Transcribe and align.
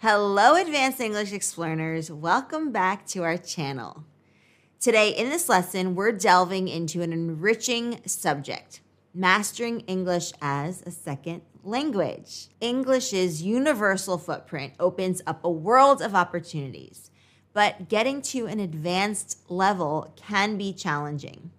Hello, 0.00 0.54
Advanced 0.54 1.00
English 1.00 1.32
Explorers. 1.32 2.08
Welcome 2.08 2.70
back 2.70 3.04
to 3.08 3.24
our 3.24 3.36
channel. 3.36 4.04
Today, 4.78 5.10
in 5.10 5.28
this 5.28 5.48
lesson, 5.48 5.96
we're 5.96 6.12
delving 6.12 6.68
into 6.68 7.02
an 7.02 7.12
enriching 7.12 7.98
subject 8.06 8.80
mastering 9.12 9.80
English 9.88 10.32
as 10.40 10.82
a 10.82 10.92
second 10.92 11.42
language. 11.64 12.46
English's 12.60 13.42
universal 13.42 14.18
footprint 14.18 14.74
opens 14.78 15.20
up 15.26 15.42
a 15.42 15.50
world 15.50 16.00
of 16.00 16.14
opportunities, 16.14 17.10
but 17.52 17.88
getting 17.88 18.22
to 18.22 18.46
an 18.46 18.60
advanced 18.60 19.50
level 19.50 20.12
can 20.14 20.56
be 20.56 20.72
challenging. 20.72 21.50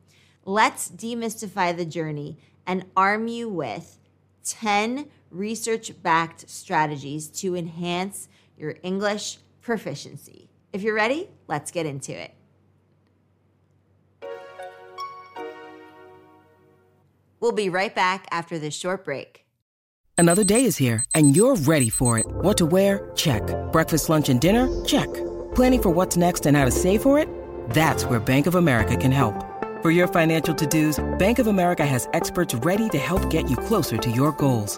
Let's 0.46 0.90
demystify 0.90 1.76
the 1.76 1.84
journey 1.84 2.38
and 2.66 2.86
arm 2.96 3.28
you 3.28 3.50
with 3.50 3.98
10 4.46 5.10
research 5.32 5.92
backed 6.02 6.50
strategies 6.50 7.28
to 7.28 7.56
enhance 7.56 8.28
your 8.58 8.76
English 8.84 9.38
proficiency. 9.62 10.50
If 10.74 10.82
you're 10.82 10.96
ready, 10.96 11.30
let's 11.48 11.72
get 11.72 11.86
into 11.86 12.12
it. 12.12 12.34
We'll 17.40 17.54
be 17.54 17.70
right 17.70 17.94
back 17.94 18.28
after 18.32 18.60
this 18.60 18.76
short 18.76 19.06
break. 19.06 19.46
Another 20.18 20.44
day 20.44 20.66
is 20.66 20.76
here, 20.76 21.06
and 21.16 21.34
you're 21.34 21.56
ready 21.56 21.90
for 21.90 22.20
it. 22.20 22.26
What 22.28 22.58
to 22.58 22.66
wear? 22.66 23.10
Check. 23.16 23.42
Breakfast, 23.72 24.10
lunch, 24.10 24.28
and 24.28 24.42
dinner? 24.42 24.68
Check. 24.84 25.08
Planning 25.56 25.82
for 25.82 25.90
what's 25.92 26.18
next 26.18 26.46
and 26.46 26.58
how 26.58 26.66
to 26.66 26.72
save 26.72 27.02
for 27.02 27.18
it? 27.18 27.30
That's 27.70 28.04
where 28.04 28.20
Bank 28.20 28.46
of 28.46 28.56
America 28.56 28.98
can 28.98 29.14
help. 29.14 29.46
For 29.82 29.92
your 29.92 30.10
financial 30.10 30.54
to 30.54 30.68
dos, 30.68 31.00
Bank 31.18 31.40
of 31.40 31.48
America 31.48 31.86
has 31.86 32.10
experts 32.12 32.54
ready 32.54 32.90
to 32.90 32.98
help 32.98 33.30
get 33.30 33.50
you 33.50 33.56
closer 33.56 33.98
to 33.98 34.12
your 34.12 34.34
goals. 34.34 34.78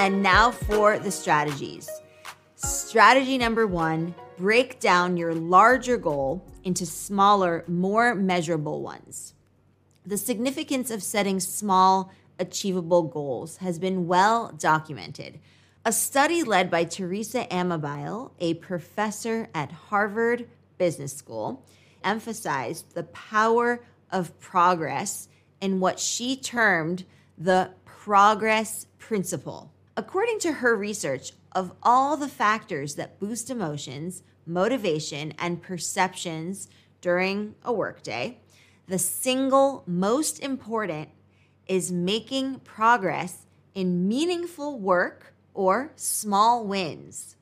And 0.00 0.22
now 0.22 0.50
for 0.50 0.98
the 0.98 1.10
strategies. 1.10 1.86
Strategy 2.54 3.36
number 3.36 3.66
one 3.66 4.14
break 4.38 4.80
down 4.80 5.18
your 5.18 5.34
larger 5.34 5.98
goal 5.98 6.42
into 6.64 6.86
smaller, 6.86 7.64
more 7.68 8.14
measurable 8.14 8.80
ones. 8.80 9.34
The 10.06 10.16
significance 10.16 10.90
of 10.90 11.02
setting 11.02 11.38
small, 11.38 12.10
achievable 12.38 13.02
goals 13.02 13.58
has 13.58 13.78
been 13.78 14.06
well 14.06 14.54
documented. 14.58 15.38
A 15.84 15.92
study 15.92 16.42
led 16.42 16.70
by 16.70 16.84
Teresa 16.84 17.44
Amabile, 17.50 18.30
a 18.40 18.54
professor 18.54 19.50
at 19.54 19.70
Harvard 19.70 20.48
Business 20.78 21.12
School, 21.12 21.62
emphasized 22.02 22.94
the 22.94 23.02
power 23.02 23.84
of 24.10 24.40
progress 24.40 25.28
in 25.60 25.78
what 25.78 26.00
she 26.00 26.36
termed 26.36 27.04
the 27.36 27.72
progress 27.84 28.86
principle. 28.98 29.70
According 30.00 30.38
to 30.38 30.52
her 30.52 30.74
research, 30.74 31.32
of 31.52 31.72
all 31.82 32.16
the 32.16 32.26
factors 32.26 32.94
that 32.94 33.20
boost 33.20 33.50
emotions, 33.50 34.22
motivation, 34.46 35.34
and 35.38 35.60
perceptions 35.60 36.70
during 37.02 37.54
a 37.62 37.70
workday, 37.70 38.38
the 38.88 38.98
single 38.98 39.84
most 39.86 40.40
important 40.40 41.10
is 41.66 41.92
making 41.92 42.60
progress 42.60 43.44
in 43.74 44.08
meaningful 44.08 44.78
work 44.78 45.34
or 45.52 45.92
small 45.96 46.64
wins. 46.64 47.36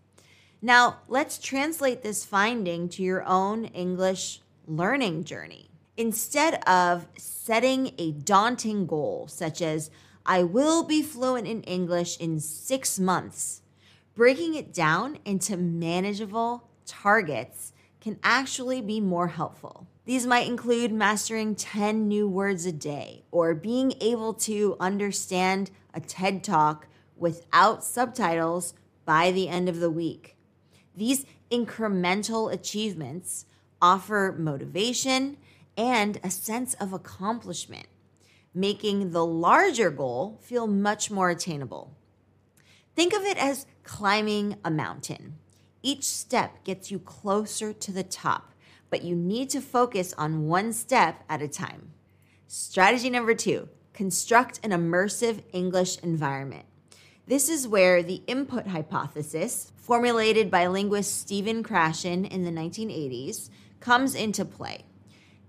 Now, 0.60 1.02
let's 1.06 1.38
translate 1.38 2.02
this 2.02 2.25
finding 2.25 2.88
to 2.88 3.04
your 3.04 3.22
own 3.22 3.66
English 3.66 4.40
learning 4.66 5.22
journey. 5.22 5.70
Instead 5.96 6.54
of 6.69 7.06
setting 7.16 7.92
a 7.98 8.10
daunting 8.10 8.84
goal, 8.84 9.28
such 9.28 9.62
as, 9.62 9.92
I 10.31 10.43
will 10.43 10.83
be 10.83 11.00
fluent 11.00 11.49
in 11.49 11.62
English 11.62 12.19
in 12.19 12.39
six 12.39 12.99
months, 12.99 13.62
breaking 14.15 14.56
it 14.56 14.75
down 14.75 15.16
into 15.25 15.56
manageable 15.56 16.69
targets 16.84 17.72
can 18.03 18.19
actually 18.22 18.83
be 18.83 19.00
more 19.00 19.28
helpful. 19.28 19.87
These 20.05 20.27
might 20.27 20.47
include 20.47 20.93
mastering 20.93 21.55
10 21.55 22.06
new 22.06 22.28
words 22.28 22.67
a 22.67 22.72
day 22.72 23.25
or 23.31 23.55
being 23.55 23.94
able 24.03 24.34
to 24.34 24.77
understand 24.78 25.71
a 25.94 26.00
TED 26.00 26.44
Talk 26.44 26.88
without 27.17 27.83
subtitles 27.83 28.75
by 29.06 29.31
the 29.31 29.49
end 29.49 29.67
of 29.67 29.81
the 29.81 29.91
week. 29.91 30.37
These 30.94 31.25
incremental 31.50 32.53
achievements 32.53 33.47
offer 33.81 34.37
motivation 34.38 35.38
and 35.75 36.21
a 36.22 36.28
sense 36.28 36.75
of 36.75 36.93
accomplishment 36.93 37.87
making 38.58 39.12
the 39.12 39.24
larger 39.24 39.88
goal 39.88 40.36
feel 40.42 40.66
much 40.66 41.12
more 41.12 41.30
attainable. 41.30 41.96
Think 42.96 43.14
of 43.14 43.22
it 43.22 43.38
as 43.38 43.66
climbing 43.84 44.56
a 44.64 44.70
mountain. 44.70 45.38
Each 45.80 46.02
step 46.02 46.64
gets 46.64 46.91
you 46.91 46.98
closer 46.98 47.72
to 47.72 47.92
the 47.92 48.02
top, 48.02 48.52
but 48.91 49.04
you 49.04 49.14
need 49.14 49.48
to 49.50 49.60
focus 49.60 50.12
on 50.19 50.48
one 50.48 50.72
step 50.72 51.22
at 51.28 51.41
a 51.41 51.46
time. 51.46 51.92
Strategy 52.48 53.08
number 53.10 53.32
two 53.32 53.69
construct 53.92 54.58
an 54.64 54.72
immersive 54.72 55.42
English 55.52 55.98
environment. 55.98 56.64
This 57.28 57.48
is 57.48 57.69
where 57.69 58.02
the 58.02 58.22
input 58.26 58.66
hypothesis, 58.66 59.72
formulated 59.76 60.50
by 60.50 60.66
linguist 60.66 61.20
Stephen 61.20 61.62
Krashen 61.62 62.28
in 62.28 62.42
the 62.42 62.50
1980s, 62.50 63.50
comes 63.78 64.16
into 64.16 64.44
play. 64.44 64.84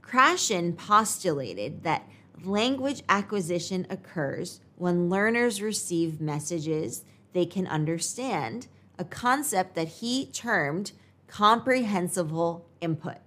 Krashen 0.03 0.77
postulated 0.77 1.83
that 1.83 2.07
language 2.45 3.03
acquisition 3.09 3.85
occurs 3.89 4.61
when 4.75 5.09
learners 5.09 5.61
receive 5.61 6.21
messages 6.21 7.03
they 7.33 7.45
can 7.45 7.67
understand, 7.67 8.67
a 8.97 9.03
concept 9.03 9.75
that 9.75 9.87
he 9.87 10.25
termed 10.25 10.91
comprehensible 11.27 12.65
input. 12.81 13.17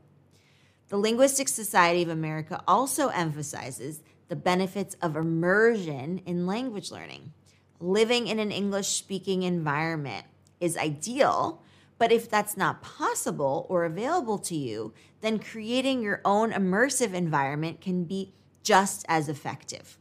The 0.88 0.98
Linguistic 0.98 1.48
Society 1.48 2.02
of 2.02 2.08
America 2.08 2.62
also 2.66 3.08
emphasizes 3.08 4.02
the 4.28 4.36
benefits 4.36 4.96
of 5.00 5.16
immersion 5.16 6.20
in 6.26 6.46
language 6.46 6.90
learning. 6.90 7.32
Living 7.80 8.26
in 8.26 8.38
an 8.38 8.50
English 8.50 8.88
speaking 8.88 9.42
environment 9.42 10.26
is 10.60 10.76
ideal, 10.76 11.62
but 11.98 12.12
if 12.12 12.28
that's 12.28 12.56
not 12.56 12.82
possible 12.82 13.66
or 13.68 13.84
available 13.84 14.38
to 14.38 14.56
you, 14.56 14.92
then 15.20 15.38
creating 15.38 16.02
your 16.02 16.20
own 16.24 16.52
immersive 16.52 17.14
environment 17.14 17.80
can 17.80 18.04
be 18.04 18.32
just 18.62 19.04
as 19.08 19.28
effective. 19.28 19.98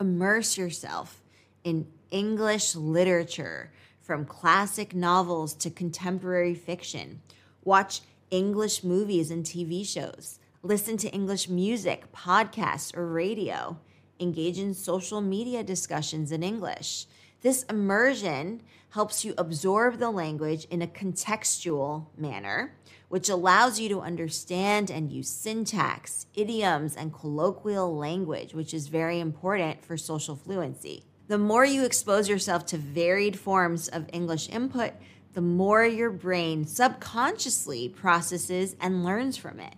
Immerse 0.00 0.58
yourself 0.58 1.22
in 1.64 1.86
English 2.10 2.76
literature, 2.76 3.72
from 4.06 4.24
classic 4.24 4.94
novels 4.94 5.52
to 5.52 5.68
contemporary 5.68 6.54
fiction. 6.54 7.20
Watch 7.64 8.02
English 8.30 8.84
movies 8.84 9.32
and 9.32 9.44
TV 9.44 9.84
shows. 9.84 10.38
Listen 10.62 10.96
to 10.98 11.10
English 11.10 11.48
music, 11.48 12.12
podcasts, 12.12 12.96
or 12.96 13.08
radio. 13.08 13.76
Engage 14.20 14.60
in 14.60 14.74
social 14.74 15.20
media 15.20 15.64
discussions 15.64 16.30
in 16.30 16.44
English. 16.44 17.06
This 17.40 17.64
immersion 17.64 18.62
helps 18.90 19.24
you 19.24 19.34
absorb 19.36 19.98
the 19.98 20.10
language 20.10 20.66
in 20.70 20.82
a 20.82 20.86
contextual 20.86 22.06
manner 22.16 22.76
which 23.08 23.28
allows 23.28 23.78
you 23.78 23.88
to 23.88 24.00
understand 24.00 24.90
and 24.90 25.12
use 25.12 25.28
syntax, 25.28 26.26
idioms, 26.34 26.96
and 26.96 27.14
colloquial 27.14 27.96
language, 27.96 28.54
which 28.54 28.74
is 28.74 28.88
very 28.88 29.20
important 29.20 29.84
for 29.84 29.96
social 29.96 30.34
fluency. 30.36 31.04
The 31.28 31.38
more 31.38 31.64
you 31.64 31.84
expose 31.84 32.28
yourself 32.28 32.66
to 32.66 32.78
varied 32.78 33.38
forms 33.38 33.88
of 33.88 34.08
English 34.12 34.48
input, 34.48 34.92
the 35.32 35.40
more 35.40 35.84
your 35.84 36.10
brain 36.10 36.66
subconsciously 36.66 37.88
processes 37.88 38.74
and 38.80 39.04
learns 39.04 39.36
from 39.36 39.60
it. 39.60 39.74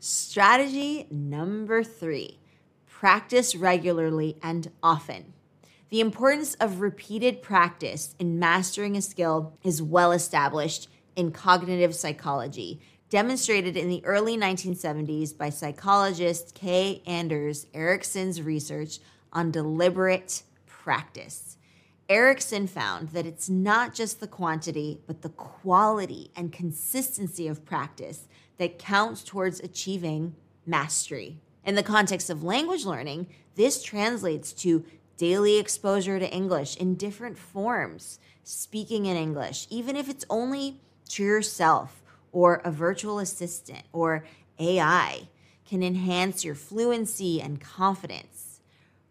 Strategy 0.00 1.06
number 1.10 1.82
three 1.82 2.38
practice 2.86 3.54
regularly 3.54 4.36
and 4.42 4.70
often. 4.82 5.32
The 5.90 6.00
importance 6.00 6.54
of 6.54 6.80
repeated 6.80 7.42
practice 7.42 8.14
in 8.18 8.38
mastering 8.38 8.96
a 8.96 9.02
skill 9.02 9.56
is 9.62 9.80
well 9.80 10.12
established 10.12 10.88
in 11.18 11.32
cognitive 11.32 11.96
psychology, 11.96 12.80
demonstrated 13.10 13.76
in 13.76 13.88
the 13.88 14.04
early 14.04 14.38
1970s 14.38 15.36
by 15.36 15.50
psychologist 15.50 16.54
K. 16.54 17.02
Anders 17.06 17.66
Ericsson's 17.74 18.40
research 18.40 19.00
on 19.32 19.50
deliberate 19.50 20.44
practice. 20.64 21.56
Erickson 22.08 22.68
found 22.68 23.08
that 23.08 23.26
it's 23.26 23.50
not 23.50 23.94
just 23.94 24.20
the 24.20 24.28
quantity, 24.28 25.00
but 25.08 25.22
the 25.22 25.28
quality 25.30 26.30
and 26.36 26.52
consistency 26.52 27.48
of 27.48 27.64
practice 27.64 28.28
that 28.58 28.78
counts 28.78 29.24
towards 29.24 29.58
achieving 29.58 30.36
mastery. 30.66 31.36
In 31.64 31.74
the 31.74 31.82
context 31.82 32.30
of 32.30 32.44
language 32.44 32.84
learning, 32.84 33.26
this 33.56 33.82
translates 33.82 34.52
to 34.52 34.84
daily 35.16 35.58
exposure 35.58 36.20
to 36.20 36.32
English 36.32 36.76
in 36.76 36.94
different 36.94 37.36
forms, 37.36 38.20
speaking 38.44 39.06
in 39.06 39.16
English, 39.16 39.66
even 39.68 39.96
if 39.96 40.08
it's 40.08 40.24
only 40.30 40.80
to 41.08 41.24
yourself 41.24 42.02
or 42.32 42.56
a 42.64 42.70
virtual 42.70 43.18
assistant 43.18 43.82
or 43.92 44.24
AI, 44.58 45.28
can 45.68 45.82
enhance 45.82 46.44
your 46.44 46.54
fluency 46.54 47.40
and 47.40 47.60
confidence. 47.60 48.60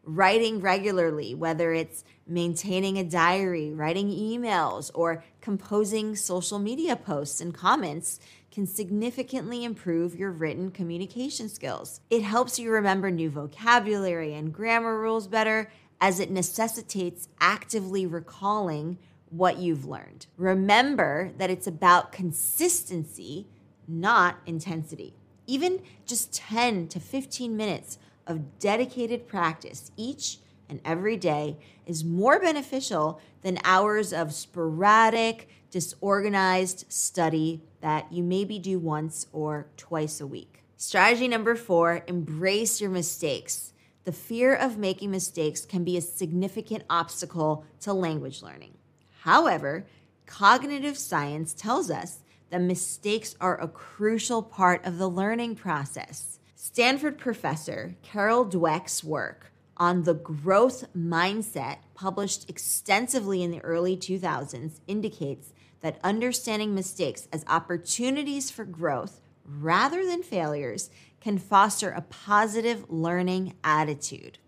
Writing 0.04 0.62
regularly, 0.62 1.36
whether 1.36 1.74
it's 1.74 2.04
maintaining 2.26 2.98
a 2.98 3.04
diary, 3.04 3.72
writing 3.72 4.10
emails, 4.10 4.90
or 4.94 5.24
composing 5.42 6.16
social 6.16 6.60
media 6.60 6.96
posts 6.96 7.42
and 7.42 7.54
comments, 7.54 8.20
can 8.52 8.66
significantly 8.66 9.64
improve 9.64 10.16
your 10.16 10.32
written 10.32 10.72
communication 10.72 11.48
skills. 11.50 12.00
It 12.10 12.24
helps 12.24 12.58
you 12.58 12.72
remember 12.72 13.12
new 13.12 13.30
vocabulary 13.30 14.34
and 14.34 14.52
grammar 14.54 15.00
rules 15.00 15.28
better 15.28 15.70
as 16.02 16.20
it 16.20 16.32
necessitates 16.32 17.28
actively 17.40 18.06
recalling 18.06 18.98
what 19.30 19.58
you've 19.58 19.86
learned. 19.86 20.28
Remember 20.38 21.32
that 21.38 21.50
it's 21.50 21.68
about 21.68 22.12
consistency, 22.12 23.48
not 23.88 24.38
intensity. 24.46 25.16
Even 25.46 25.82
just 26.06 26.34
10 26.34 26.88
to 26.90 27.00
15 27.00 27.56
minutes 27.56 27.98
of 28.26 28.60
dedicated 28.60 29.28
practice 29.28 29.92
each 29.96 30.40
and 30.70 30.82
every 30.84 31.16
day 31.16 31.58
is 31.86 32.04
more 32.04 32.40
beneficial 32.40 33.22
than 33.42 33.58
hours 33.64 34.12
of 34.12 34.34
sporadic, 34.34 35.48
disorganized 35.72 36.86
study 36.90 37.62
that 37.82 38.12
you 38.12 38.24
maybe 38.24 38.60
do 38.60 38.80
once 38.80 39.28
or 39.32 39.68
twice 39.78 40.20
a 40.20 40.28
week. 40.28 40.64
Strategy 40.76 41.28
number 41.28 41.56
four 41.56 42.04
embrace 42.08 42.82
your 42.82 42.90
mistakes. 42.90 43.74
The 44.04 44.12
fear 44.12 44.54
of 44.54 44.78
making 44.78 45.12
mistakes 45.12 45.66
can 45.66 45.84
be 45.84 45.98
a 45.98 46.02
significant 46.02 46.84
obstacle 46.90 47.66
to 47.82 47.94
language 47.94 48.42
learning. 48.42 48.78
However, 49.22 49.86
cognitive 50.26 50.98
science 50.98 51.54
tells 51.54 51.90
us 51.90 52.20
that 52.50 52.62
mistakes 52.62 53.36
are 53.42 53.60
a 53.60 53.68
crucial 53.68 54.42
part 54.42 54.86
of 54.86 54.98
the 54.98 55.10
learning 55.10 55.56
process. 55.56 56.40
Stanford 56.56 57.18
professor 57.18 57.96
Carol 58.04 58.46
Dweck's 58.46 59.04
work 59.04 59.52
on 59.78 60.04
the 60.04 60.16
growth 60.16 60.86
mindset, 60.96 61.78
published 61.94 62.50
extensively 62.50 63.44
in 63.44 63.52
the 63.52 63.60
early 63.62 63.96
2000s, 63.96 64.80
indicates 64.88 65.54
that 65.82 66.00
understanding 66.04 66.74
mistakes 66.74 67.28
as 67.32 67.46
opportunities 67.48 68.50
for 68.50 68.66
growth 68.66 69.22
rather 69.46 70.04
than 70.06 70.24
failures 70.24 70.90
can 71.22 71.38
foster 71.38 71.92
a 71.92 72.02
positive 72.02 72.86
learning 72.90 73.54
attitude. 73.64 74.40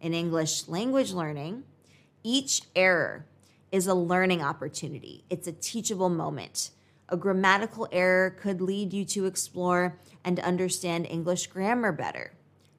In 0.00 0.12
English 0.12 0.66
language 0.68 1.12
learning, 1.12 1.62
each 2.24 2.62
error 2.74 3.26
is 3.72 3.86
a 3.86 3.94
learning 3.94 4.42
opportunity, 4.42 5.24
it's 5.30 5.48
a 5.48 5.52
teachable 5.52 6.10
moment. 6.10 6.70
A 7.08 7.16
grammatical 7.16 7.88
error 7.90 8.30
could 8.30 8.60
lead 8.60 8.92
you 8.92 9.04
to 9.06 9.26
explore 9.26 9.98
and 10.24 10.38
understand 10.40 11.06
English 11.10 11.48
grammar 11.48 11.90
better. 11.92 12.32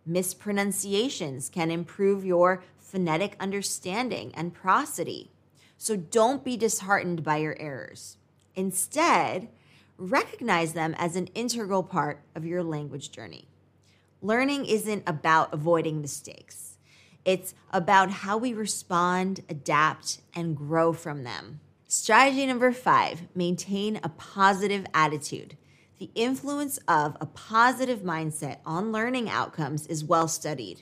Mispronunciations 0.05 1.49
can 1.49 1.69
improve 1.69 2.23
your 2.23 2.63
phonetic 2.79 3.35
understanding 3.39 4.31
and 4.35 4.53
prosody. 4.53 5.31
So 5.77 5.95
don't 5.95 6.43
be 6.43 6.57
disheartened 6.57 7.23
by 7.23 7.37
your 7.37 7.55
errors. 7.59 8.17
Instead, 8.55 9.49
recognize 9.97 10.73
them 10.73 10.95
as 10.97 11.15
an 11.15 11.27
integral 11.35 11.83
part 11.83 12.21
of 12.35 12.45
your 12.45 12.63
language 12.63 13.11
journey. 13.11 13.47
Learning 14.21 14.65
isn't 14.65 15.03
about 15.07 15.53
avoiding 15.53 16.01
mistakes, 16.01 16.72
it's 17.25 17.53
about 17.71 18.09
how 18.09 18.37
we 18.37 18.53
respond, 18.53 19.41
adapt, 19.49 20.19
and 20.35 20.55
grow 20.55 20.93
from 20.93 21.23
them. 21.23 21.59
Strategy 21.87 22.45
number 22.45 22.71
five 22.71 23.23
maintain 23.35 23.99
a 24.03 24.09
positive 24.09 24.85
attitude. 24.93 25.57
The 25.99 26.09
influence 26.15 26.79
of 26.87 27.15
a 27.21 27.25
positive 27.27 27.99
mindset 27.99 28.57
on 28.65 28.91
learning 28.91 29.29
outcomes 29.29 29.87
is 29.87 30.03
well 30.03 30.27
studied. 30.27 30.81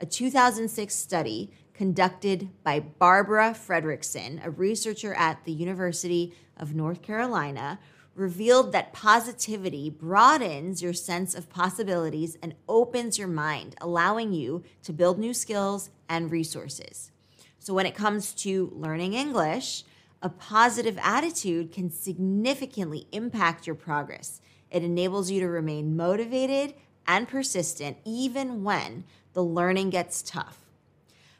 A 0.00 0.06
2006 0.06 0.94
study 0.94 1.52
conducted 1.72 2.48
by 2.64 2.80
Barbara 2.80 3.54
Fredrickson, 3.54 4.44
a 4.44 4.50
researcher 4.50 5.14
at 5.14 5.44
the 5.44 5.52
University 5.52 6.34
of 6.56 6.74
North 6.74 7.02
Carolina, 7.02 7.78
revealed 8.16 8.72
that 8.72 8.92
positivity 8.92 9.90
broadens 9.90 10.82
your 10.82 10.94
sense 10.94 11.34
of 11.34 11.50
possibilities 11.50 12.36
and 12.42 12.54
opens 12.68 13.18
your 13.18 13.28
mind, 13.28 13.76
allowing 13.80 14.32
you 14.32 14.64
to 14.82 14.92
build 14.92 15.18
new 15.18 15.34
skills 15.34 15.90
and 16.08 16.32
resources. 16.32 17.10
So, 17.58 17.74
when 17.74 17.86
it 17.86 17.94
comes 17.94 18.32
to 18.34 18.72
learning 18.74 19.12
English, 19.12 19.84
a 20.22 20.30
positive 20.30 20.98
attitude 21.02 21.72
can 21.72 21.90
significantly 21.90 23.06
impact 23.12 23.66
your 23.66 23.76
progress. 23.76 24.40
It 24.70 24.82
enables 24.82 25.30
you 25.30 25.40
to 25.40 25.48
remain 25.48 25.96
motivated 25.96 26.74
and 27.06 27.28
persistent 27.28 27.98
even 28.04 28.64
when 28.64 29.04
the 29.34 29.44
learning 29.44 29.90
gets 29.90 30.22
tough. 30.22 30.58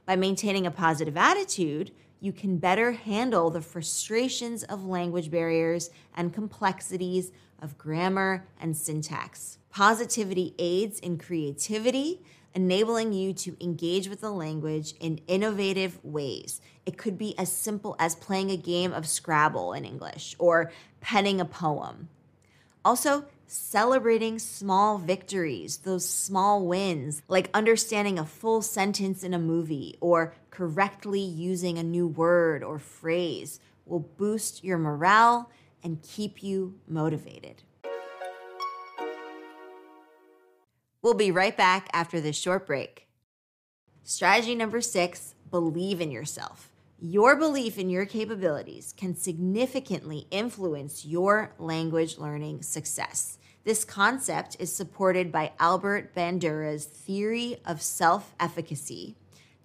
By 0.05 0.15
maintaining 0.15 0.67
a 0.67 0.71
positive 0.71 1.17
attitude, 1.17 1.91
you 2.21 2.33
can 2.33 2.59
better 2.59 2.93
handle 2.93 3.51
the 3.51 3.61
frustrations 3.61 4.63
of 4.65 4.85
language 4.85 5.31
barriers 5.31 5.91
and 6.15 6.33
complexities 6.33 7.33
of 7.61 7.79
grammar 7.79 8.47
and 8.61 8.77
syntax. 8.77 9.59
Positivity 9.71 10.55
aids 10.59 10.99
in 11.01 11.19
creativity, 11.19 12.23
enabling 12.55 13.13
you 13.13 13.33
to 13.35 13.57
engage 13.63 14.09
with 14.09 14.21
the 14.23 14.31
language 14.31 14.95
in 14.99 15.21
innovative 15.27 16.03
ways. 16.03 16.61
It 16.87 16.97
could 16.97 17.19
be 17.19 17.39
as 17.39 17.53
simple 17.53 17.97
as 17.99 18.15
playing 18.15 18.51
a 18.51 18.57
game 18.57 18.93
of 18.93 19.07
Scrabble 19.07 19.73
in 19.75 19.85
English 19.85 20.35
or 20.39 20.73
penning 21.01 21.41
a 21.41 21.45
poem. 21.45 22.09
Also, 22.85 23.27
celebrating 23.47 24.39
small 24.39 24.99
victories, 24.99 25.79
those 25.79 26.09
small 26.09 26.67
wins, 26.67 27.23
like 27.29 27.51
understanding 27.55 28.19
a 28.19 28.25
full 28.25 28.63
sentence 28.63 29.23
in 29.23 29.35
a 29.35 29.39
movie 29.39 29.97
or 30.01 30.35
correctly 30.57 31.21
using 31.21 31.77
a 31.77 31.83
new 31.83 32.07
word 32.07 32.65
or 32.65 32.79
phrase, 32.79 33.61
will 33.85 34.01
boost 34.01 34.65
your 34.65 34.79
morale 34.79 35.51
and 35.83 36.03
keep 36.03 36.43
you 36.43 36.75
motivated. 36.89 37.63
We'll 41.03 41.15
be 41.15 41.31
right 41.31 41.55
back 41.57 41.89
after 41.93 42.21
this 42.23 42.37
short 42.37 42.67
break. 42.67 43.07
Strategy 44.03 44.55
number 44.55 44.81
six 44.81 45.35
believe 45.51 46.01
in 46.01 46.11
yourself. 46.11 46.71
Your 46.99 47.37
belief 47.37 47.79
in 47.79 47.91
your 47.91 48.07
capabilities 48.07 48.95
can 48.97 49.15
significantly 49.15 50.27
influence 50.31 51.05
your 51.05 51.53
language 51.59 52.17
learning 52.17 52.63
success. 52.63 53.37
This 53.65 53.85
concept 53.85 54.57
is 54.59 54.75
supported 54.75 55.31
by 55.31 55.53
Albert 55.61 56.15
Bandura's 56.15 56.87
theory 56.87 57.59
of 57.67 57.83
self 57.83 58.35
efficacy, 58.41 59.17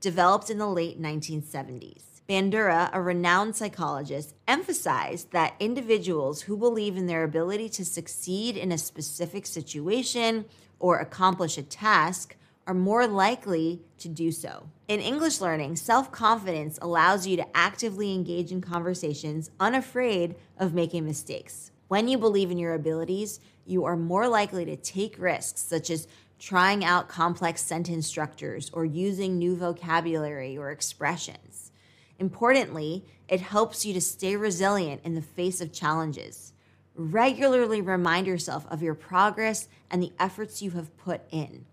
developed 0.01 0.49
in 0.49 0.57
the 0.57 0.67
late 0.67 1.01
1970s. 1.01 2.21
Bandura, 2.27 2.89
a 2.93 3.01
renowned 3.01 3.55
psychologist, 3.55 4.35
emphasized 4.47 5.31
that 5.31 5.55
individuals 5.59 6.43
who 6.43 6.57
believe 6.57 6.97
in 6.97 7.07
their 7.07 7.23
ability 7.23 7.69
to 7.69 7.85
succeed 7.85 8.57
in 8.57 8.71
a 8.71 8.77
specific 8.77 9.45
situation 9.45 10.45
or 10.79 10.99
accomplish 10.99 11.57
a 11.57 11.63
task 11.63 12.35
are 12.67 12.73
more 12.73 13.07
likely 13.07 13.81
to 13.97 14.07
do 14.07 14.31
so. 14.31 14.69
In 14.87 14.99
English 14.99 15.41
learning, 15.41 15.75
self 15.75 16.11
confidence 16.11 16.79
allows 16.81 17.27
you 17.27 17.37
to 17.37 17.57
actively 17.57 18.13
engage 18.13 18.51
in 18.51 18.61
conversations 18.61 19.51
unafraid 19.59 20.35
of 20.57 20.73
making 20.73 21.05
mistakes. 21.05 21.71
When 21.87 22.07
you 22.07 22.17
believe 22.17 22.51
in 22.51 22.57
your 22.57 22.73
abilities, 22.73 23.39
you 23.65 23.83
are 23.83 23.97
more 23.97 24.27
likely 24.27 24.63
to 24.65 24.75
take 24.75 25.19
risks, 25.19 25.61
such 25.61 25.89
as 25.89 26.07
trying 26.41 26.83
out 26.83 27.07
complex 27.07 27.61
sentence 27.61 28.07
structures 28.07 28.71
or 28.73 28.83
using 28.83 29.37
new 29.37 29.55
vocabulary 29.55 30.57
or 30.57 30.71
expressions. 30.71 31.71
Importantly, 32.17 33.05
it 33.27 33.41
helps 33.41 33.85
you 33.85 33.93
to 33.93 34.01
stay 34.01 34.35
resilient 34.35 35.01
in 35.03 35.13
the 35.13 35.21
face 35.21 35.61
of 35.61 35.71
challenges. 35.71 36.53
Regularly 36.95 37.79
remind 37.79 38.25
yourself 38.25 38.65
of 38.71 38.81
your 38.81 38.95
progress 38.95 39.69
and 39.91 40.01
the 40.01 40.13
efforts 40.19 40.63
you 40.63 40.71
have 40.71 40.97
put 40.97 41.21
in. 41.29 41.65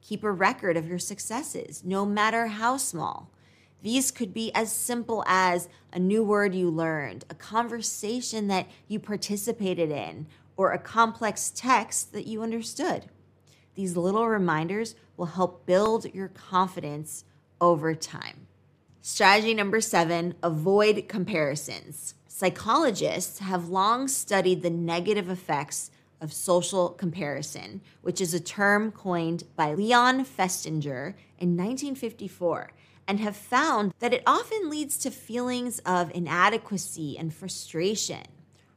Keep 0.00 0.22
a 0.22 0.30
record 0.30 0.76
of 0.76 0.86
your 0.86 1.00
successes, 1.00 1.82
no 1.84 2.06
matter 2.06 2.46
how 2.46 2.76
small. 2.76 3.28
These 3.82 4.12
could 4.12 4.32
be 4.32 4.52
as 4.54 4.70
simple 4.70 5.24
as 5.26 5.68
a 5.92 5.98
new 5.98 6.22
word 6.22 6.54
you 6.54 6.70
learned, 6.70 7.24
a 7.28 7.34
conversation 7.34 8.46
that 8.46 8.68
you 8.86 9.00
participated 9.00 9.90
in, 9.90 10.28
or 10.56 10.70
a 10.70 10.78
complex 10.78 11.52
text 11.54 12.12
that 12.12 12.28
you 12.28 12.40
understood. 12.40 13.06
These 13.74 13.96
little 13.96 14.28
reminders 14.28 14.94
will 15.16 15.26
help 15.26 15.66
build 15.66 16.12
your 16.14 16.28
confidence 16.28 17.24
over 17.60 17.94
time. 17.94 18.46
Strategy 19.00 19.54
number 19.54 19.80
seven 19.80 20.34
avoid 20.42 21.08
comparisons. 21.08 22.14
Psychologists 22.28 23.38
have 23.38 23.68
long 23.68 24.08
studied 24.08 24.62
the 24.62 24.70
negative 24.70 25.28
effects 25.30 25.90
of 26.20 26.32
social 26.32 26.90
comparison, 26.90 27.80
which 28.00 28.20
is 28.20 28.32
a 28.32 28.40
term 28.40 28.92
coined 28.92 29.44
by 29.56 29.74
Leon 29.74 30.24
Festinger 30.24 31.14
in 31.38 31.56
1954, 31.56 32.72
and 33.08 33.18
have 33.18 33.36
found 33.36 33.92
that 33.98 34.14
it 34.14 34.22
often 34.26 34.70
leads 34.70 34.96
to 34.98 35.10
feelings 35.10 35.80
of 35.80 36.12
inadequacy 36.14 37.18
and 37.18 37.34
frustration. 37.34 38.22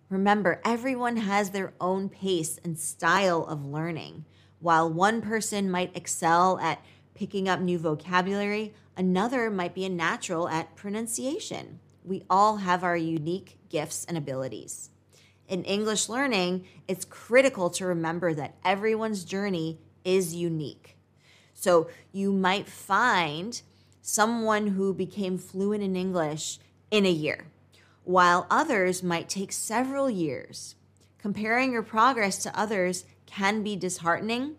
Remember, 0.09 0.61
everyone 0.65 1.17
has 1.17 1.51
their 1.51 1.73
own 1.79 2.09
pace 2.09 2.59
and 2.63 2.79
style 2.79 3.45
of 3.45 3.65
learning. 3.65 4.25
While 4.65 4.89
one 4.89 5.21
person 5.21 5.69
might 5.69 5.95
excel 5.95 6.57
at 6.57 6.83
picking 7.13 7.47
up 7.47 7.59
new 7.59 7.77
vocabulary, 7.77 8.73
another 8.97 9.51
might 9.51 9.75
be 9.75 9.85
a 9.85 9.89
natural 9.89 10.49
at 10.49 10.75
pronunciation. 10.75 11.79
We 12.03 12.23
all 12.31 12.57
have 12.57 12.83
our 12.83 12.97
unique 12.97 13.59
gifts 13.69 14.05
and 14.05 14.17
abilities. 14.17 14.89
In 15.47 15.63
English 15.65 16.09
learning, 16.09 16.65
it's 16.87 17.05
critical 17.05 17.69
to 17.69 17.85
remember 17.85 18.33
that 18.33 18.55
everyone's 18.65 19.23
journey 19.23 19.77
is 20.03 20.33
unique. 20.33 20.97
So 21.53 21.87
you 22.11 22.33
might 22.33 22.67
find 22.67 23.61
someone 24.01 24.69
who 24.69 24.95
became 24.95 25.37
fluent 25.37 25.83
in 25.83 25.95
English 25.95 26.57
in 26.89 27.05
a 27.05 27.11
year, 27.11 27.51
while 28.03 28.47
others 28.49 29.03
might 29.03 29.29
take 29.29 29.51
several 29.51 30.09
years. 30.09 30.73
Comparing 31.19 31.71
your 31.71 31.83
progress 31.83 32.41
to 32.41 32.59
others 32.59 33.05
can 33.25 33.63
be 33.63 33.75
disheartening 33.75 34.55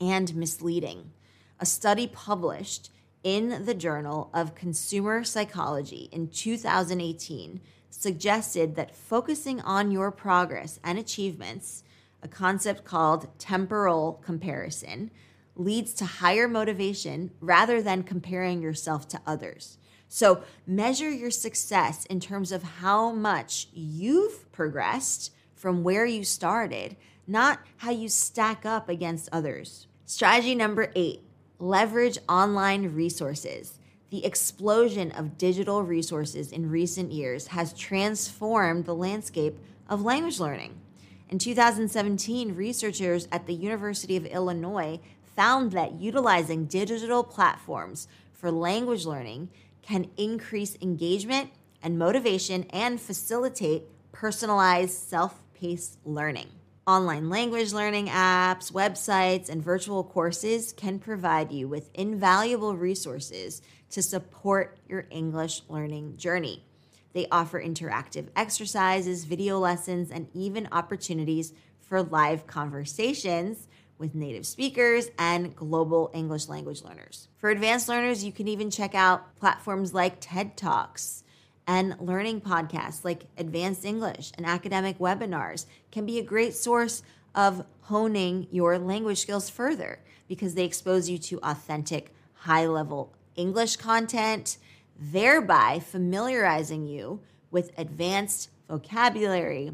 and 0.00 0.34
misleading. 0.34 1.12
A 1.58 1.66
study 1.66 2.06
published 2.06 2.90
in 3.22 3.64
the 3.66 3.74
Journal 3.74 4.30
of 4.32 4.54
Consumer 4.54 5.24
Psychology 5.24 6.08
in 6.10 6.28
2018 6.28 7.60
suggested 7.90 8.76
that 8.76 8.96
focusing 8.96 9.60
on 9.60 9.90
your 9.90 10.10
progress 10.10 10.80
and 10.82 10.98
achievements, 10.98 11.82
a 12.22 12.28
concept 12.28 12.84
called 12.84 13.28
temporal 13.38 14.14
comparison, 14.24 15.10
leads 15.54 15.92
to 15.94 16.04
higher 16.04 16.48
motivation 16.48 17.30
rather 17.40 17.82
than 17.82 18.02
comparing 18.02 18.62
yourself 18.62 19.06
to 19.08 19.20
others. 19.26 19.76
So, 20.08 20.42
measure 20.66 21.10
your 21.10 21.30
success 21.30 22.04
in 22.06 22.18
terms 22.18 22.50
of 22.50 22.62
how 22.62 23.12
much 23.12 23.68
you've 23.72 24.50
progressed 24.50 25.32
from 25.54 25.84
where 25.84 26.06
you 26.06 26.24
started, 26.24 26.96
not 27.30 27.60
how 27.78 27.90
you 27.90 28.08
stack 28.08 28.66
up 28.66 28.88
against 28.88 29.28
others. 29.32 29.86
Strategy 30.04 30.54
number 30.54 30.90
eight 30.96 31.22
leverage 31.60 32.18
online 32.28 32.92
resources. 32.94 33.78
The 34.10 34.24
explosion 34.24 35.12
of 35.12 35.38
digital 35.38 35.84
resources 35.84 36.50
in 36.50 36.68
recent 36.68 37.12
years 37.12 37.48
has 37.48 37.72
transformed 37.72 38.84
the 38.84 38.94
landscape 38.94 39.56
of 39.88 40.02
language 40.02 40.40
learning. 40.40 40.80
In 41.28 41.38
2017, 41.38 42.56
researchers 42.56 43.28
at 43.30 43.46
the 43.46 43.54
University 43.54 44.16
of 44.16 44.26
Illinois 44.26 44.98
found 45.36 45.70
that 45.72 46.00
utilizing 46.00 46.64
digital 46.64 47.22
platforms 47.22 48.08
for 48.32 48.50
language 48.50 49.06
learning 49.06 49.50
can 49.82 50.10
increase 50.16 50.76
engagement 50.82 51.50
and 51.82 51.96
motivation 51.96 52.64
and 52.70 53.00
facilitate 53.00 53.84
personalized 54.10 54.98
self 54.98 55.40
paced 55.54 55.98
learning. 56.04 56.48
Online 56.90 57.28
language 57.28 57.72
learning 57.72 58.08
apps, 58.08 58.72
websites, 58.72 59.48
and 59.48 59.62
virtual 59.62 60.02
courses 60.02 60.72
can 60.72 60.98
provide 60.98 61.52
you 61.52 61.68
with 61.68 61.88
invaluable 61.94 62.76
resources 62.76 63.62
to 63.90 64.02
support 64.02 64.76
your 64.88 65.06
English 65.08 65.62
learning 65.68 66.16
journey. 66.16 66.64
They 67.12 67.28
offer 67.30 67.62
interactive 67.62 68.26
exercises, 68.34 69.22
video 69.22 69.60
lessons, 69.60 70.10
and 70.10 70.26
even 70.34 70.66
opportunities 70.72 71.52
for 71.78 72.02
live 72.02 72.48
conversations 72.48 73.68
with 73.96 74.16
native 74.16 74.44
speakers 74.44 75.10
and 75.16 75.54
global 75.54 76.10
English 76.12 76.48
language 76.48 76.82
learners. 76.82 77.28
For 77.36 77.50
advanced 77.50 77.88
learners, 77.88 78.24
you 78.24 78.32
can 78.32 78.48
even 78.48 78.68
check 78.68 78.96
out 78.96 79.36
platforms 79.36 79.94
like 79.94 80.16
TED 80.18 80.56
Talks 80.56 81.22
and 81.70 81.94
learning 82.00 82.40
podcasts 82.40 83.04
like 83.04 83.26
Advanced 83.38 83.84
English 83.84 84.32
and 84.36 84.44
academic 84.44 84.98
webinars 84.98 85.66
can 85.92 86.04
be 86.04 86.18
a 86.18 86.22
great 86.24 86.52
source 86.52 87.04
of 87.32 87.64
honing 87.82 88.48
your 88.50 88.76
language 88.76 89.20
skills 89.20 89.48
further 89.48 90.00
because 90.26 90.54
they 90.54 90.64
expose 90.64 91.08
you 91.08 91.16
to 91.16 91.38
authentic, 91.44 92.12
high 92.34 92.66
level 92.66 93.14
English 93.36 93.76
content, 93.76 94.58
thereby 94.98 95.78
familiarizing 95.78 96.88
you 96.88 97.20
with 97.52 97.70
advanced 97.78 98.50
vocabulary, 98.68 99.70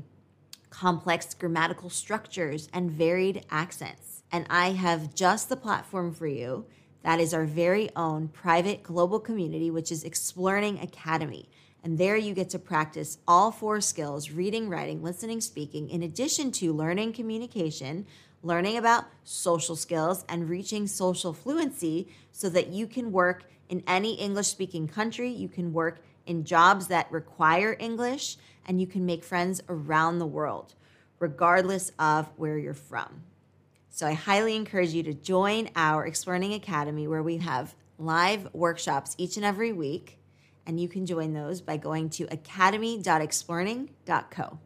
complex 0.68 1.32
grammatical 1.32 1.88
structures, 1.88 2.68
and 2.74 2.90
varied 2.90 3.42
accents. 3.50 4.22
And 4.30 4.44
I 4.50 4.72
have 4.72 5.14
just 5.14 5.48
the 5.48 5.56
platform 5.56 6.12
for 6.12 6.26
you. 6.26 6.66
That 7.04 7.20
is 7.20 7.32
our 7.32 7.46
very 7.46 7.88
own 7.96 8.28
private 8.28 8.82
global 8.82 9.18
community, 9.18 9.70
which 9.70 9.90
is 9.90 10.04
Explearning 10.04 10.78
Academy. 10.78 11.48
And 11.86 11.98
there 11.98 12.16
you 12.16 12.34
get 12.34 12.50
to 12.50 12.58
practice 12.58 13.18
all 13.28 13.52
four 13.52 13.80
skills 13.80 14.32
reading, 14.32 14.68
writing, 14.68 15.04
listening, 15.04 15.40
speaking, 15.40 15.88
in 15.88 16.02
addition 16.02 16.50
to 16.50 16.72
learning 16.72 17.12
communication, 17.12 18.08
learning 18.42 18.76
about 18.76 19.04
social 19.22 19.76
skills, 19.76 20.24
and 20.28 20.50
reaching 20.50 20.88
social 20.88 21.32
fluency 21.32 22.08
so 22.32 22.48
that 22.48 22.70
you 22.70 22.88
can 22.88 23.12
work 23.12 23.44
in 23.68 23.84
any 23.86 24.14
English 24.14 24.48
speaking 24.48 24.88
country. 24.88 25.28
You 25.28 25.46
can 25.46 25.72
work 25.72 26.00
in 26.26 26.42
jobs 26.42 26.88
that 26.88 27.06
require 27.12 27.76
English, 27.78 28.36
and 28.66 28.80
you 28.80 28.88
can 28.88 29.06
make 29.06 29.22
friends 29.22 29.62
around 29.68 30.18
the 30.18 30.26
world, 30.26 30.74
regardless 31.20 31.92
of 32.00 32.28
where 32.34 32.58
you're 32.58 32.74
from. 32.74 33.22
So 33.90 34.08
I 34.08 34.14
highly 34.14 34.56
encourage 34.56 34.92
you 34.92 35.04
to 35.04 35.14
join 35.14 35.70
our 35.76 36.04
Explearning 36.04 36.52
Academy, 36.52 37.06
where 37.06 37.22
we 37.22 37.36
have 37.36 37.76
live 37.96 38.52
workshops 38.52 39.14
each 39.18 39.36
and 39.36 39.46
every 39.46 39.72
week 39.72 40.18
and 40.66 40.80
you 40.80 40.88
can 40.88 41.06
join 41.06 41.32
those 41.32 41.60
by 41.60 41.76
going 41.76 42.10
to 42.10 42.24
academy.explearning.co. 42.24 44.58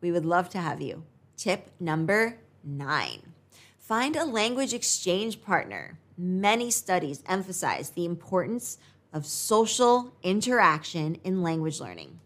We 0.00 0.12
would 0.12 0.24
love 0.24 0.48
to 0.50 0.58
have 0.58 0.80
you. 0.80 1.02
Tip 1.36 1.72
number 1.80 2.38
nine 2.64 3.34
find 3.78 4.16
a 4.16 4.24
language 4.24 4.74
exchange 4.74 5.40
partner. 5.40 5.98
Many 6.18 6.70
studies 6.70 7.22
emphasize 7.26 7.90
the 7.90 8.04
importance 8.04 8.76
of 9.14 9.24
social 9.24 10.12
interaction 10.22 11.16
in 11.24 11.42
language 11.42 11.80
learning. 11.80 12.20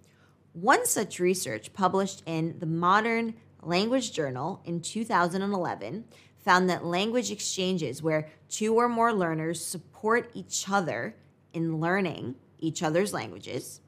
One 0.54 0.86
such 0.86 1.20
research 1.20 1.72
published 1.72 2.24
in 2.26 2.58
the 2.58 2.66
Modern 2.66 3.34
Language 3.62 4.12
Journal 4.12 4.60
in 4.64 4.80
2011 4.80 6.04
found 6.38 6.68
that 6.68 6.84
language 6.84 7.30
exchanges 7.30 8.02
where 8.02 8.28
two 8.48 8.74
or 8.74 8.88
more 8.88 9.12
learners 9.12 9.64
support 9.64 10.30
each 10.34 10.68
other 10.68 11.14
in 11.52 11.78
learning 11.78 12.34
each 12.62 12.82
other's 12.82 13.12
languages, 13.12 13.80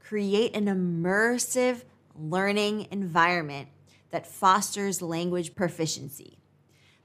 create 0.00 0.56
an 0.56 0.66
immersive 0.66 1.82
learning 2.16 2.88
environment 2.90 3.68
that 4.10 4.26
fosters 4.26 5.02
language 5.02 5.54
proficiency. 5.54 6.38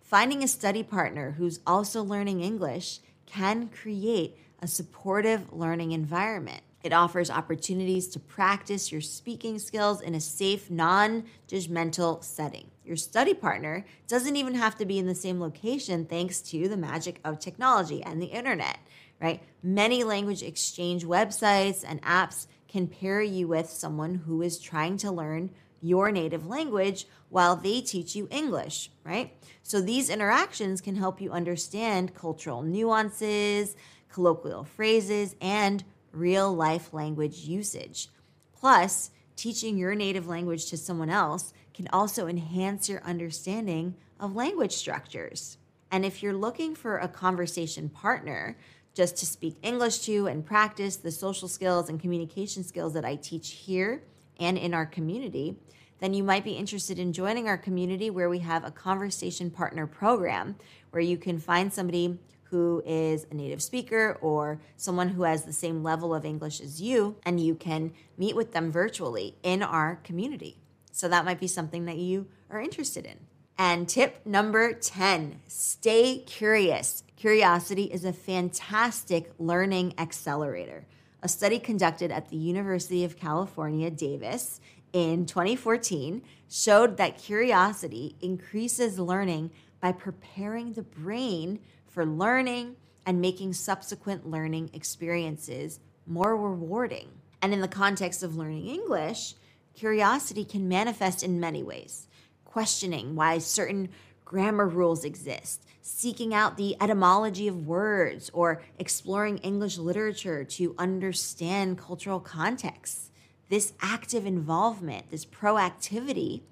Finding 0.01 0.43
a 0.43 0.47
study 0.47 0.83
partner 0.83 1.31
who's 1.37 1.59
also 1.67 2.03
learning 2.03 2.41
English 2.41 2.99
can 3.25 3.67
create 3.67 4.37
a 4.61 4.67
supportive 4.67 5.53
learning 5.53 5.91
environment. 5.91 6.61
It 6.83 6.93
offers 6.93 7.29
opportunities 7.29 8.07
to 8.09 8.19
practice 8.19 8.91
your 8.91 9.01
speaking 9.01 9.59
skills 9.59 10.01
in 10.01 10.15
a 10.15 10.21
safe, 10.21 10.71
non 10.71 11.25
judgmental 11.47 12.23
setting. 12.23 12.71
Your 12.85 12.95
study 12.95 13.33
partner 13.33 13.85
doesn't 14.07 14.35
even 14.35 14.55
have 14.55 14.77
to 14.77 14.85
be 14.85 14.97
in 14.97 15.05
the 15.05 15.13
same 15.13 15.39
location 15.39 16.05
thanks 16.05 16.41
to 16.41 16.67
the 16.67 16.77
magic 16.77 17.19
of 17.23 17.39
technology 17.39 18.01
and 18.01 18.21
the 18.21 18.27
internet 18.27 18.79
right? 19.21 19.41
Many 19.61 20.03
language 20.03 20.43
exchange 20.43 21.05
websites 21.05 21.83
and 21.87 22.01
apps 22.01 22.47
can 22.67 22.87
pair 22.87 23.21
you 23.21 23.47
with 23.47 23.69
someone 23.69 24.15
who 24.15 24.41
is 24.41 24.59
trying 24.59 24.97
to 24.97 25.11
learn 25.11 25.49
your 25.81 26.11
native 26.11 26.47
language 26.47 27.05
while 27.29 27.55
they 27.55 27.81
teach 27.81 28.15
you 28.15 28.27
English, 28.31 28.91
right? 29.03 29.33
So 29.63 29.81
these 29.81 30.09
interactions 30.09 30.81
can 30.81 30.95
help 30.95 31.21
you 31.21 31.31
understand 31.31 32.15
cultural 32.15 32.61
nuances, 32.61 33.75
colloquial 34.11 34.63
phrases, 34.63 35.35
and 35.41 35.83
real 36.11 36.53
life 36.53 36.93
language 36.93 37.39
usage. 37.39 38.09
Plus, 38.53 39.11
teaching 39.35 39.77
your 39.77 39.95
native 39.95 40.27
language 40.27 40.65
to 40.67 40.77
someone 40.77 41.09
else 41.09 41.53
can 41.73 41.87
also 41.93 42.27
enhance 42.27 42.89
your 42.89 43.01
understanding 43.03 43.95
of 44.19 44.35
language 44.35 44.73
structures. 44.73 45.57
And 45.91 46.05
if 46.05 46.21
you're 46.21 46.33
looking 46.33 46.75
for 46.75 46.97
a 46.97 47.07
conversation 47.07 47.89
partner, 47.89 48.57
just 48.99 49.15
to 49.15 49.25
speak 49.25 49.55
English 49.63 49.99
to 49.99 50.27
and 50.27 50.45
practice 50.45 50.97
the 50.97 51.09
social 51.09 51.47
skills 51.47 51.87
and 51.87 52.01
communication 52.01 52.65
skills 52.65 52.93
that 52.93 53.05
I 53.05 53.15
teach 53.15 53.51
here 53.51 54.03
and 54.37 54.57
in 54.57 54.73
our 54.73 54.85
community, 54.85 55.55
then 55.99 56.13
you 56.13 56.21
might 56.21 56.43
be 56.43 56.51
interested 56.51 56.99
in 56.99 57.13
joining 57.13 57.47
our 57.47 57.57
community 57.57 58.09
where 58.09 58.27
we 58.27 58.39
have 58.39 58.65
a 58.65 58.71
conversation 58.71 59.51
partner 59.51 59.87
program 59.87 60.57
where 60.91 61.01
you 61.01 61.15
can 61.15 61.39
find 61.39 61.71
somebody 61.71 62.19
who 62.49 62.83
is 62.85 63.25
a 63.31 63.33
native 63.33 63.61
speaker 63.61 64.17
or 64.19 64.59
someone 64.75 65.07
who 65.07 65.23
has 65.23 65.45
the 65.45 65.53
same 65.53 65.81
level 65.81 66.13
of 66.13 66.25
English 66.25 66.59
as 66.59 66.81
you, 66.81 67.15
and 67.23 67.39
you 67.39 67.55
can 67.55 67.93
meet 68.17 68.35
with 68.35 68.51
them 68.51 68.69
virtually 68.69 69.37
in 69.43 69.63
our 69.63 69.95
community. 70.03 70.57
So 70.91 71.07
that 71.07 71.23
might 71.23 71.39
be 71.39 71.47
something 71.47 71.85
that 71.85 71.95
you 71.95 72.27
are 72.49 72.59
interested 72.59 73.05
in. 73.05 73.17
And 73.57 73.87
tip 73.87 74.25
number 74.25 74.73
10 74.73 75.39
stay 75.47 76.17
curious. 76.17 77.03
Curiosity 77.19 77.83
is 77.83 78.05
a 78.05 78.13
fantastic 78.13 79.33
learning 79.37 79.93
accelerator. 79.97 80.85
A 81.21 81.27
study 81.27 81.59
conducted 81.59 82.11
at 82.11 82.29
the 82.29 82.37
University 82.37 83.03
of 83.03 83.19
California, 83.19 83.91
Davis 83.91 84.61
in 84.93 85.25
2014 85.25 86.21
showed 86.49 86.95
that 86.95 87.17
curiosity 87.17 88.15
increases 88.21 88.97
learning 88.97 89.51
by 89.81 89.91
preparing 89.91 90.71
the 90.71 90.81
brain 90.81 91.59
for 91.87 92.05
learning 92.05 92.77
and 93.05 93.19
making 93.19 93.51
subsequent 93.51 94.25
learning 94.25 94.69
experiences 94.71 95.81
more 96.07 96.37
rewarding. 96.37 97.09
And 97.41 97.53
in 97.53 97.59
the 97.59 97.67
context 97.67 98.23
of 98.23 98.37
learning 98.37 98.65
English, 98.67 99.35
curiosity 99.73 100.45
can 100.45 100.69
manifest 100.69 101.21
in 101.21 101.37
many 101.37 101.63
ways. 101.63 102.07
Questioning 102.45 103.17
why 103.17 103.39
certain 103.39 103.89
grammar 104.29 104.67
rules 104.67 105.03
exist, 105.03 105.65
seeking 105.81 106.35
out 106.35 106.55
the 106.55 106.75
etymology 106.79 107.47
of 107.47 107.65
words, 107.65 108.29
or 108.31 108.61
exploring 108.77 109.39
English 109.39 109.79
literature 109.79 110.43
to 110.43 110.75
understand 110.77 111.79
cultural 111.79 112.19
contexts. 112.19 113.09
This 113.49 113.73
active 113.81 114.27
involvement, 114.27 115.09
this 115.09 115.25
proactivity, 115.25 116.43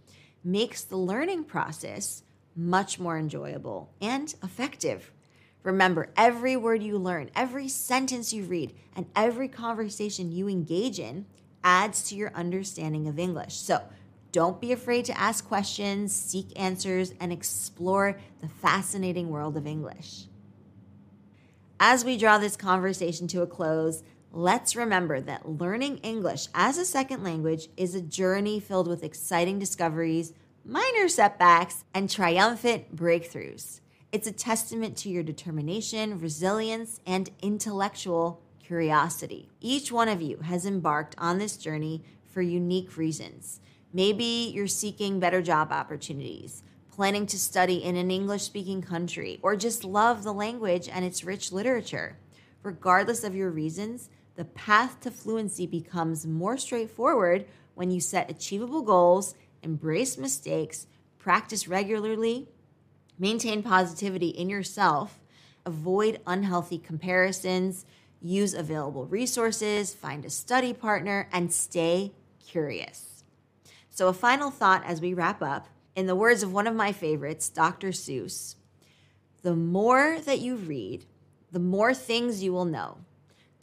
makes 0.44 0.82
the 0.84 0.98
learning 0.98 1.44
process 1.44 2.24
much 2.56 2.98
more 2.98 3.16
enjoyable 3.16 3.92
and 4.02 4.34
effective. 4.42 5.12
Remember, 5.62 6.10
every 6.18 6.58
word 6.58 6.82
you 6.82 6.98
learn, 6.98 7.30
every 7.36 7.68
sentence 7.68 8.34
you 8.34 8.44
read, 8.46 8.74
and 8.96 9.06
every 9.16 9.48
conversation 9.48 10.32
you 10.32 10.48
engage 10.48 11.00
in 11.00 11.28
adds 11.64 12.10
to 12.10 12.16
your 12.16 12.34
understanding 12.34 13.08
of 13.08 13.20
English. 13.20 13.54
So 13.54 13.84
don't 14.38 14.62
be 14.62 14.72
afraid 14.72 15.04
to 15.04 15.20
ask 15.20 15.48
questions, 15.48 16.14
seek 16.14 16.46
answers, 16.56 17.12
and 17.20 17.34
explore 17.34 18.20
the 18.40 18.48
fascinating 18.48 19.30
world 19.30 19.58
of 19.58 19.66
English. 19.66 20.26
As 21.80 22.06
we 22.06 22.20
draw 22.20 22.38
this 22.38 22.56
conversation 22.56 23.28
to 23.30 23.42
a 23.42 23.48
close, 23.48 24.04
let's 24.32 24.76
remember 24.76 25.20
that 25.22 25.50
learning 25.50 25.98
English 26.04 26.50
as 26.54 26.78
a 26.78 26.86
second 26.86 27.24
language 27.24 27.70
is 27.78 27.96
a 27.96 28.00
journey 28.02 28.60
filled 28.60 28.88
with 28.88 29.04
exciting 29.04 29.58
discoveries, 29.58 30.34
minor 30.64 31.08
setbacks, 31.08 31.84
and 31.96 32.08
triumphant 32.08 32.96
breakthroughs. 32.96 33.80
It's 34.12 34.28
a 34.28 34.32
testament 34.32 34.98
to 34.98 35.10
your 35.10 35.24
determination, 35.24 36.20
resilience, 36.20 37.00
and 37.08 37.32
intellectual 37.42 38.44
curiosity. 38.64 39.50
Each 39.62 39.92
one 39.92 40.10
of 40.10 40.22
you 40.22 40.38
has 40.42 40.64
embarked 40.64 41.16
on 41.18 41.40
this 41.40 41.58
journey 41.58 42.04
for 42.32 42.44
unique 42.44 42.98
reasons. 42.98 43.62
Maybe 43.98 44.52
you're 44.54 44.68
seeking 44.68 45.20
better 45.20 45.42
job 45.42 45.72
opportunities, 45.72 46.62
planning 46.92 47.26
to 47.26 47.40
study 47.40 47.84
in 47.84 47.96
an 47.96 48.12
English 48.12 48.44
speaking 48.44 48.80
country, 48.80 49.40
or 49.42 49.56
just 49.56 49.84
love 49.84 50.22
the 50.22 50.32
language 50.32 50.88
and 50.88 51.04
its 51.04 51.24
rich 51.24 51.52
literature. 51.52 52.16
Regardless 52.62 53.24
of 53.24 53.34
your 53.34 53.50
reasons, 53.50 54.12
the 54.36 54.46
path 54.46 55.00
to 55.00 55.10
fluency 55.10 55.66
becomes 55.66 56.28
more 56.28 56.60
straightforward 56.60 57.48
when 57.74 57.90
you 57.90 58.00
set 58.00 58.30
achievable 58.30 58.84
goals, 58.84 59.34
embrace 59.64 60.16
mistakes, 60.16 60.86
practice 61.18 61.68
regularly, 61.68 62.50
Maintain 63.18 63.64
positivity 63.64 64.28
in 64.28 64.48
yourself, 64.48 65.18
avoid 65.66 66.20
unhealthy 66.28 66.78
comparisons, 66.78 67.84
use 68.22 68.54
available 68.54 69.08
resources, 69.08 69.96
find 69.96 70.24
a 70.24 70.30
study 70.30 70.72
partner, 70.72 71.28
and 71.34 71.52
stay 71.52 72.14
curious. 72.46 73.17
So, 73.98 74.10
a 74.10 74.14
final 74.14 74.52
thought 74.52 74.86
as 74.86 75.02
we 75.02 75.16
wrap 75.16 75.42
up 75.42 75.70
in 75.96 76.06
the 76.06 76.16
words 76.16 76.44
of 76.44 76.54
one 76.54 76.68
of 76.68 76.76
my 76.76 76.92
favorites, 76.92 77.50
Dr. 77.50 77.88
Seuss 77.88 78.54
the 79.42 79.56
more 79.56 80.20
that 80.24 80.38
you 80.38 80.56
read, 80.56 81.06
the 81.52 81.58
more 81.58 81.96
things 81.96 82.44
you 82.44 82.54
will 82.54 82.66
know. 82.66 83.00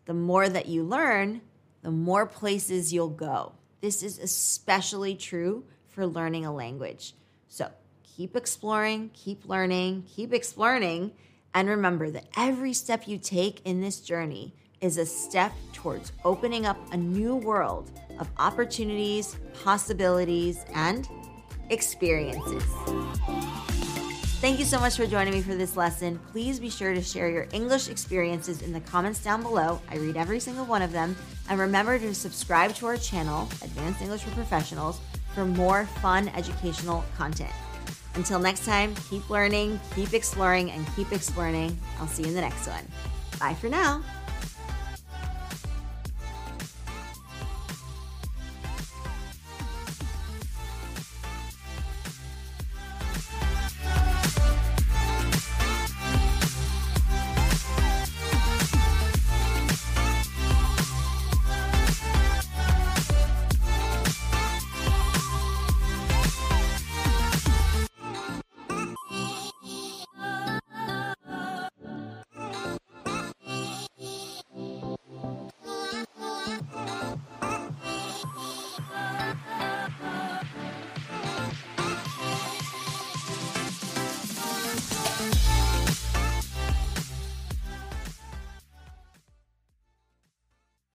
The 0.07 0.15
more 0.15 0.49
that 0.49 0.67
you 0.67 0.83
learn, 0.83 1.41
the 1.83 1.93
more 1.93 2.27
places 2.27 2.93
you'll 2.93 3.11
go. 3.11 3.53
This 3.81 4.03
is 4.03 4.19
especially 4.19 5.15
true 5.15 5.67
for 5.87 6.05
learning 6.05 6.45
a 6.45 6.53
language. 6.53 7.15
So, 7.47 7.71
keep 8.03 8.35
exploring, 8.35 9.11
keep 9.15 9.49
learning, 9.49 10.03
keep 10.09 10.33
exploring, 10.33 11.13
and 11.55 11.69
remember 11.69 12.11
that 12.11 12.27
every 12.37 12.73
step 12.73 13.07
you 13.07 13.19
take 13.19 13.65
in 13.65 13.81
this 13.81 14.01
journey 14.01 14.53
is 14.81 14.99
a 14.99 15.07
step 15.07 15.53
towards 15.73 16.13
opening 16.25 16.67
up 16.67 16.77
a 16.93 16.97
new 16.97 17.37
world 17.37 17.91
of 18.19 18.29
opportunities, 18.39 19.37
possibilities, 19.63 20.65
and 20.75 21.09
experiences. 21.71 22.63
Thank 24.41 24.59
you 24.59 24.67
so 24.67 24.79
much 24.79 24.97
for 24.97 25.07
joining 25.07 25.33
me 25.33 25.41
for 25.41 25.55
this 25.55 25.75
lesson. 25.75 26.21
Please 26.31 26.61
be 26.61 26.69
sure 26.69 26.93
to 26.93 27.01
share 27.01 27.31
your 27.31 27.49
English 27.53 27.89
experiences 27.89 28.61
in 28.61 28.75
the 28.75 28.81
comments 28.81 29.25
down 29.25 29.43
below. 29.43 29.81
I 29.91 29.97
read 29.97 30.19
every 30.19 30.39
single 30.39 30.67
one 30.67 30.83
of 30.83 30.93
them. 30.93 31.17
And 31.49 31.59
remember 31.59 31.99
to 31.99 32.15
subscribe 32.15 32.75
to 32.75 32.87
our 32.87 32.99
channel, 32.99 33.49
Advanced 33.63 34.03
English 34.03 34.23
for 34.23 34.33
Professionals, 34.33 35.01
for 35.35 35.47
more 35.47 35.87
fun 36.03 36.29
educational 36.31 37.05
content. 37.17 37.53
Until 38.17 38.39
next 38.39 38.67
time, 38.67 38.95
keep 39.09 39.31
learning, 39.31 39.81
keep 39.95 40.13
exploring, 40.13 40.71
and 40.71 40.87
keep 40.95 41.11
explearning. 41.11 41.79
I'll 41.99 42.07
see 42.07 42.23
you 42.23 42.29
in 42.29 42.35
the 42.35 42.43
next 42.43 42.69
one. 42.69 42.87
Bye 43.41 43.55
for 43.55 43.69
now. 43.71 44.03